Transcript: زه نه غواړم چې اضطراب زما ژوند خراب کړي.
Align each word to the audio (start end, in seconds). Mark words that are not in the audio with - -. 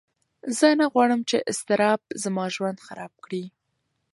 زه 0.57 0.67
نه 0.79 0.85
غواړم 0.93 1.21
چې 1.29 1.37
اضطراب 1.51 1.99
زما 2.23 2.45
ژوند 2.55 2.77
خراب 2.85 3.13
کړي. 3.23 3.43